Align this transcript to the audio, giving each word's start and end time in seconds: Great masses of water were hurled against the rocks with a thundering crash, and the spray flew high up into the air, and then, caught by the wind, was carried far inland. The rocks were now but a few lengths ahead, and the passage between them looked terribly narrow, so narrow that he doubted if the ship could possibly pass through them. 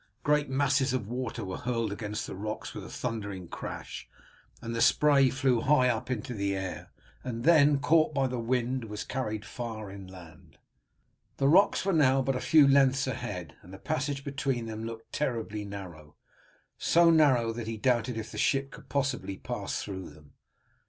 Great 0.23 0.49
masses 0.49 0.93
of 0.93 1.07
water 1.07 1.45
were 1.45 1.59
hurled 1.59 1.91
against 1.91 2.25
the 2.25 2.33
rocks 2.33 2.73
with 2.73 2.83
a 2.83 2.89
thundering 2.89 3.47
crash, 3.47 4.09
and 4.59 4.73
the 4.75 4.81
spray 4.81 5.29
flew 5.29 5.61
high 5.61 5.89
up 5.89 6.09
into 6.09 6.33
the 6.33 6.55
air, 6.55 6.91
and 7.23 7.43
then, 7.43 7.77
caught 7.77 8.11
by 8.11 8.25
the 8.25 8.39
wind, 8.39 8.85
was 8.85 9.03
carried 9.03 9.45
far 9.45 9.91
inland. 9.91 10.57
The 11.37 11.47
rocks 11.47 11.85
were 11.85 11.93
now 11.93 12.23
but 12.23 12.35
a 12.35 12.39
few 12.41 12.67
lengths 12.67 13.05
ahead, 13.05 13.53
and 13.61 13.71
the 13.71 13.77
passage 13.77 14.23
between 14.23 14.65
them 14.65 14.85
looked 14.85 15.11
terribly 15.13 15.65
narrow, 15.65 16.15
so 16.79 17.11
narrow 17.11 17.53
that 17.53 17.67
he 17.67 17.77
doubted 17.77 18.17
if 18.17 18.31
the 18.31 18.39
ship 18.39 18.71
could 18.71 18.89
possibly 18.89 19.37
pass 19.37 19.83
through 19.83 20.09
them. 20.09 20.33